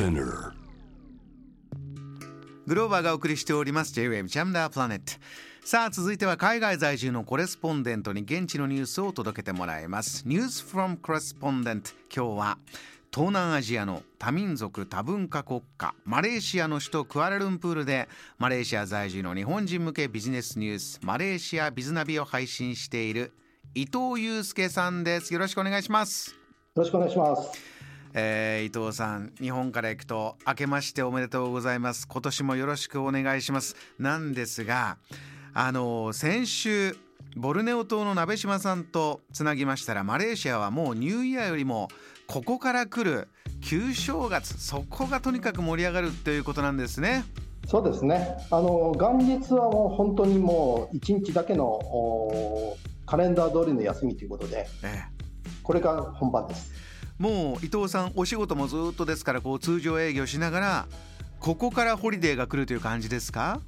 [0.00, 0.52] Spinner.
[2.66, 3.92] グローバーがお送りしております。
[3.92, 5.12] J-Wave ジャムダープラネット
[5.62, 10.22] さあ続いては海外在住のコレスポンデントに現地のニュースを届けてもらいます。
[10.26, 12.58] ニュース from コレスポンデント今日は
[13.12, 18.08] 東南アジアの多民族多文化国家マレーシアの首都クアラルンプールで
[18.38, 23.34] マレーシア在住の日本人向けビジネスニュースマレーシアビズナビを配信している
[23.74, 25.34] 伊藤祐介さんです。
[25.34, 26.30] よろしくお願いします。
[26.30, 26.36] よ
[26.76, 27.79] ろしくお願いします。
[28.14, 34.98] えー伊藤さん日本から行くと明けましておめでとうございます今年もよろしくお願いしますなんですが
[35.54, 36.96] あの先週
[37.36, 41.88] ボルネオ島の鍋島さんとつなぎましたらマレーシアはもうニューイヤーよりも
[42.26, 43.28] ここから来る
[43.60, 47.24] 旧正月そこがとにかく盛り上がるということなんですね
[47.70, 48.36] そうですね。
[48.50, 55.04] あの元日はもう本当にもう一日だけのおカレンダー通りの休みということで、え
[55.62, 56.72] これが本番です。
[57.20, 60.86] えもう伊藤さんお仕事もずっとですからこう通常営業しながら
[61.38, 63.60] ここからホリデーが来るという感じですか？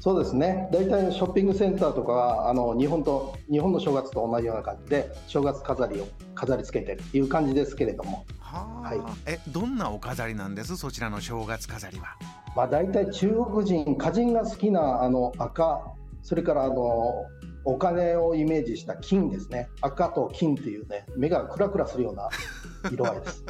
[0.00, 0.68] そうですね。
[0.72, 9.00] 大体ショッピングセンターとかはあの日本と日本の正月と同じような感じで正月飾りを飾り付けてるいう感じですけれども、はあ、はい。
[9.26, 10.76] えどんなお飾りなんです？
[10.76, 12.16] そちらの正月飾りは。
[12.54, 15.82] まあ大体中国人歌人が好きなあの赤、
[16.22, 17.24] それからあの
[17.64, 19.68] お金をイメージした金ですね。
[19.80, 22.28] 赤と金っていうね目がクラクラするような
[22.90, 23.44] 色合いです。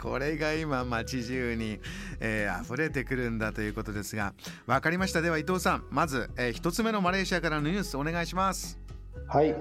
[0.00, 1.80] これが今街中に、
[2.20, 4.34] えー溢れてくるんだということですが。
[4.66, 5.20] わかりました。
[5.20, 8.78] では伊藤さんまず、えー一つ目のマレーシアからのニュースお願いします。
[9.26, 9.54] はい、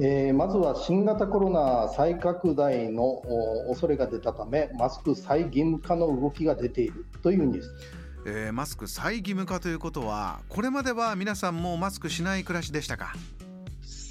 [0.00, 13.14] えーまずは新型コロナ再拡大のお恐れが出たためマスク再義務化の動きが出ているというニュースえーマスク再義務化ということはこれまでは皆さんもうマスクしない暮らしでしたか？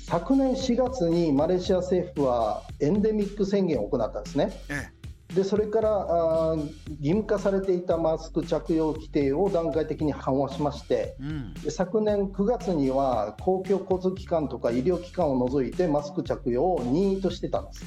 [0.05, 4.51] 昨年4月にマレーシア政府はエンデミック宣言を行ったんですね。
[4.69, 4.89] え
[5.33, 6.59] でそれからあー
[6.99, 11.53] 義務化されていたマスク着用規定を段階的に緩和しましてえうん。
[11.55, 17.83] で昨年9月には公共交通機関とか医療機関を除いてマスク着用を任意としてたんです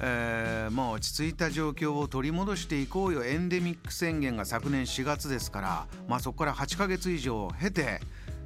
[0.00, 3.24] えーまあ落ち着いた状況を取り戻していこうよ。
[3.24, 8.00] エンデミック宣言が昨年4月ですから、まあ、そこから8ヶ月以上経て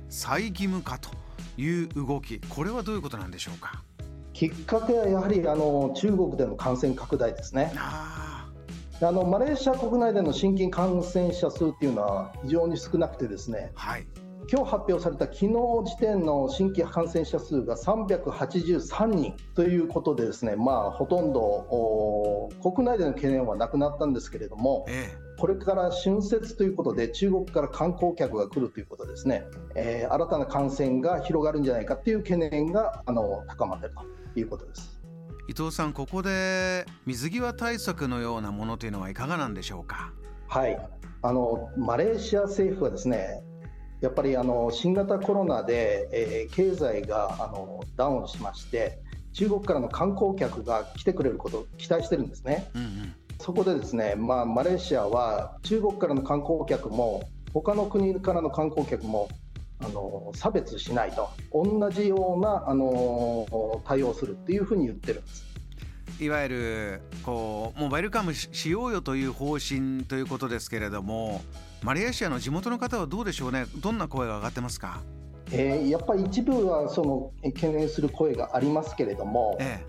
[0.09, 1.11] 再義務化と
[1.56, 2.41] いう動き。
[2.49, 3.83] これはどういうことなんでしょうか？
[4.33, 7.73] きっかけはやはりあの中国での感染拡大ですね。
[7.77, 8.47] あ
[9.01, 13.73] あのマレーシア国内での新規感染者数っていうのは非常に少なくてですね。
[13.75, 14.06] ーはい
[14.49, 35.01] 今日発表された昨日時点の新規感染者数が383人ということでですねまあほとんどお国内での懸念はなくなったんですけれどもえこれから春節ということで中国から観光客が来るということですね、えー新たな感染が広がるんじゃないかっていう懸念があの高まっているということです。
[35.03, 35.06] え
[35.49, 40.12] 伊藤さんここで水際対策のようなものというのはいかがなんでしょうか？
[40.49, 40.79] はい、
[41.23, 43.43] あのマレーシア政府はですね
[44.01, 48.99] やっぱりあの新型コロナで、えー経済があのダウンしまして
[49.33, 52.71] 中国からの観光客が来てくれることを期待してるんですね。
[52.75, 59.29] うんうんそこでですね、まあ、マレーシアは中国からの観光客も他の国からの観光客も
[59.79, 65.45] あの差別しないと同じようなあの対応するっていうふうに言ってるんです。
[66.19, 71.43] いわゆるこうもうウェルカムししようよという方針ということですけれども
[71.82, 73.66] マレーシアの地元の方はどうでしょうね？
[73.76, 75.03] どんな声が上がってますか？
[75.53, 79.84] えーやっぱり一部はそのえ懸念する声がありますけれども、え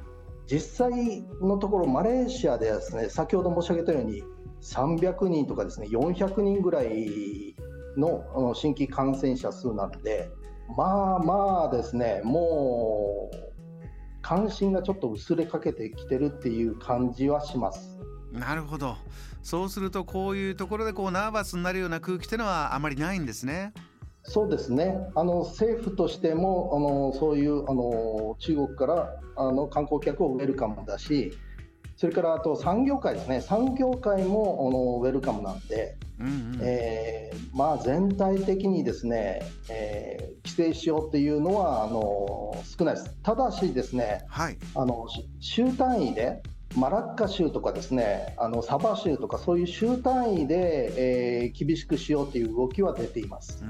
[0.45, 4.23] 実際のところマレーシアではですね先ほど申し上げたように
[4.61, 7.55] 300人とかですね400人ぐらい
[7.97, 10.29] の新規感染者数なので
[10.77, 13.37] まあまあですねもう
[14.21, 17.97] 関心がちょっと薄れかけてきてるっていう感じはします。
[18.33, 18.97] えなるほど。
[19.43, 23.73] そうするとこういうところでこうナーバスになるような空気っていうのはあまりないんですね。
[24.23, 24.97] そうですね。
[25.15, 31.37] あの政府としてもあのそういうあの中国からあの観光客をウェルカムだし
[31.95, 33.41] それからあと産業界ですね。
[33.41, 43.16] 産業界もあのウェルカムなんで、うんうん、えーまあ、全体的にですね、えー規制しようっていうのはあの少ないです。
[43.22, 44.57] ただしですねはい。
[44.75, 46.41] あのし州単位で
[46.78, 53.64] マラッカ州とかですねあのサバ州とかそういう州単位で、えー厳しくしようという動きは出ています。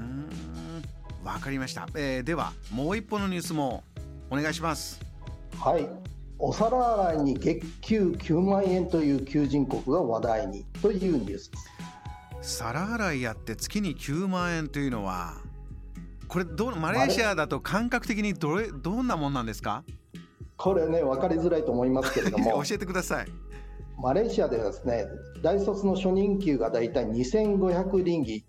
[1.23, 3.83] わかりました、えーではもう一本のニュースも
[4.29, 4.99] お願いします。
[5.59, 5.87] はい。
[6.39, 11.57] お皿洗いに月給9万円という求人国が話題にというニュースで
[12.43, 12.59] す。
[12.59, 15.35] 皿洗いやって月に9万円というのは
[16.27, 19.83] これどうマレーシアだと感覚的にどれどんなもんなんですか？
[20.57, 22.51] これね分かりづらいと思いますけれども。
[22.65, 23.27] 教えてください。
[24.01, 25.07] マレーシアではですね
[25.41, 28.45] 大卒の初任給がだいたい2500リンギ。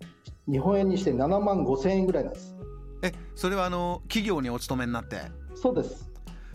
[0.47, 2.55] 日本円にして7万5000円ぐらいなんです。
[3.03, 5.17] えそれはあの企業にお勤めになって？
[5.55, 6.09] そうです。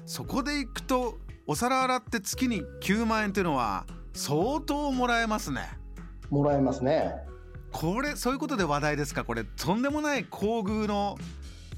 [0.05, 1.15] そこで行くと
[1.47, 5.61] お皿洗って月に9万円っていうのは相当もらえますね。
[6.31, 7.15] もらえますね。
[7.73, 9.25] これそういうことで話題ですか？
[9.25, 11.17] これとんでもない厚遇の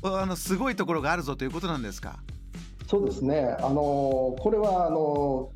[0.02, 2.18] あのすごいところがあるぞということなんですか？
[2.86, 5.50] そうですねあのこれはあの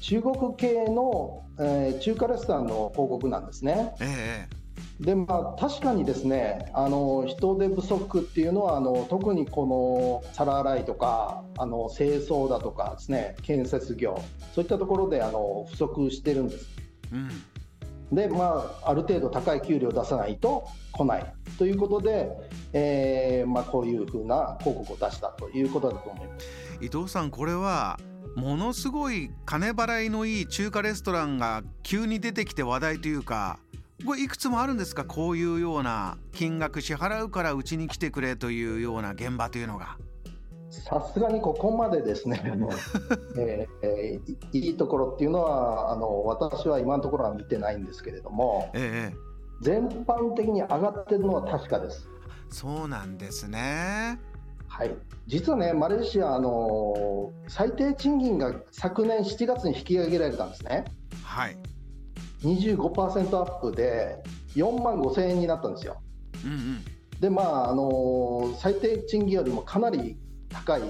[0.00, 3.94] 中国系の、えー、中華レストランの広告なんですね。
[4.00, 4.64] ええ
[5.00, 14.22] でまあ、確かにですねあの人手不足っていうのはあの特にこの皿洗いとかあの清掃だとかですね建設業
[14.54, 16.68] そういったところであの不足してるんです。
[17.12, 17.28] うん
[18.14, 22.30] でまあ、ある程度高い給料を出さないと来ないということで、
[22.72, 26.48] えーまあ、こういうふうな広告を出したということだと思います
[26.80, 27.98] 伊藤さん、これは
[28.36, 33.58] ものすごい金払いのいい中華レストランが急に出てきて話題というか
[34.04, 35.04] これいくつもあるんですか？
[35.04, 39.96] こういうような金額支払うからうちに来てくれというような現場というのが。
[40.82, 42.42] さすがにここまでですね、
[43.38, 49.16] えーえー、いいところっていうのはあの私は今のところは見てないんですけれども、ええ、
[49.60, 52.08] 全般的に上がってるのは確かです。
[52.50, 54.18] そうなんですね。
[54.68, 54.94] はい、
[55.26, 60.84] 実はね、マレーシアあの最低賃金が昨年7月に引き上げられたんですね。
[61.22, 61.56] はい、
[62.42, 64.22] 25%アップで
[64.56, 66.02] 4万5000円になったんですよ。
[66.44, 66.84] うんうん、
[67.20, 70.16] で、まああの最低賃金よりもかなり
[70.50, 70.82] 高い、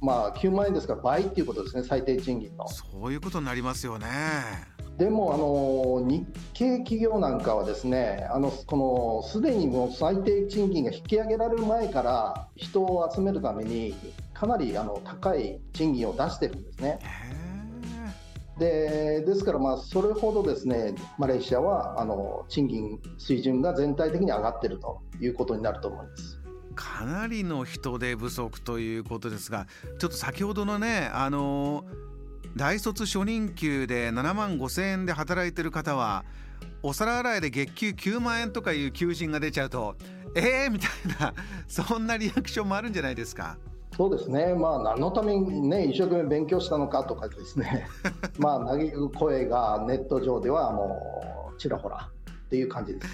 [0.00, 2.68] まあ、9万円ですから倍っていうことですね、最低賃金の。
[2.68, 4.06] そういうことになりますよね。
[4.98, 13.94] でもあの日系企業なんかはですねあのこのすでにもう最低賃金が引き上げられる前から人を集めるために
[14.34, 16.98] かなりあの高い賃金を出してるんですね。
[18.58, 26.37] でですからまあそれほどですねマレーシアはあの賃金水準が全体的に上がっているということになると思います。
[26.78, 29.66] かなりの人手不足ということですが
[29.98, 31.84] ちょっと先ほどのねあの
[32.54, 36.24] 大卒初任給で7万5千円で働いてる方は
[36.84, 39.96] お皿洗いで月給9万円とかいう求人が出ちゃうと
[40.36, 41.34] えーみたいな
[41.66, 43.58] そんなリアクションもあるんじゃないですか？
[43.96, 47.88] そうですね、まあ、何のために、ね、一生懸命勉強したのかとかですね、
[48.38, 53.08] まあ、嘆く声がネット上ではもうちらほらっていう感じです。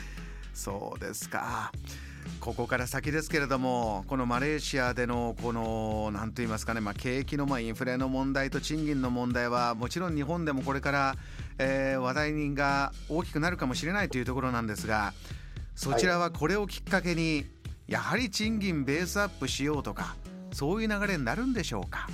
[0.53, 1.73] そうですか。
[2.41, 11.15] ここから先ですけれどもこのマレーシアでのこの何と言いますかね、まあ、景気のまあインフレの問題と賃金の問題はもちろん日本でもこれから、
[11.59, 15.15] えー、話題が大きくなるかもしれないというところなんですが
[15.75, 17.47] そちらはこれをきっかけに
[17.89, 20.17] やはり賃金ベースアップしようとか
[20.53, 22.09] そういう流れになるんでしょうか？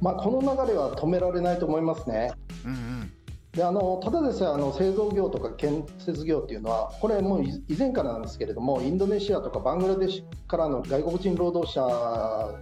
[0.00, 2.32] まあ、この流れは止められないと思いますね。
[2.64, 3.12] うんうん
[3.52, 11.82] であのただでさえあの製造業とか建設業っていうのはこれもう以前からなんですけれどもインドネシアとかバングラデシュからの外国人労働者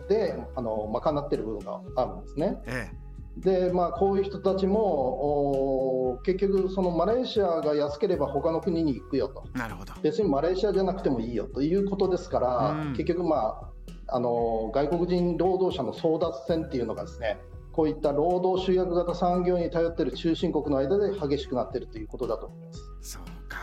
[0.08, 2.62] であの賄っている部分があるんですね。
[2.66, 2.90] え
[3.38, 9.44] え、でまあ、こういう人たちも結局、そのマレーシアが安ければ他の国に行くよと。
[9.54, 9.92] なるほど。
[10.02, 13.70] 別にマレーシアじゃなくてもいいよということですから、うん、結局、まあ、
[14.08, 17.38] あの外国人労働者の争奪戦っていうのがですね
[17.72, 22.82] こういった労働集約型産業に頼っている中心国の間で激しくなっているということだと思います。
[23.00, 23.58] そうか。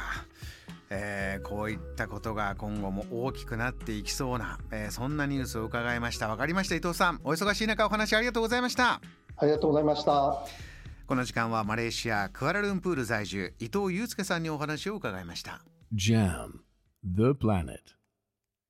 [0.90, 6.28] えー、こういったことが今後も大きくなっていきそうな、えー、そんなニュースを伺いました。
[6.30, 7.20] 分かりました伊藤さん。
[7.24, 9.02] お忙しい中お話ありがとうございました。
[9.36, 10.46] ありがとうございました。
[11.06, 15.62] この時間はマレーシアクアラルンプール在住伊藤祐介さんにお話を伺いました。
[15.94, 16.60] JAM
[17.04, 17.97] The Planet